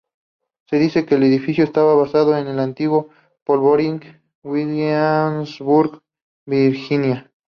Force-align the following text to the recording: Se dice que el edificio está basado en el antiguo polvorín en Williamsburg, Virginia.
Se 0.65 0.77
dice 0.79 1.05
que 1.05 1.13
el 1.13 1.21
edificio 1.21 1.63
está 1.63 1.83
basado 1.83 2.35
en 2.35 2.47
el 2.47 2.57
antiguo 2.57 3.09
polvorín 3.43 4.01
en 4.01 4.19
Williamsburg, 4.41 6.01
Virginia. 6.47 7.31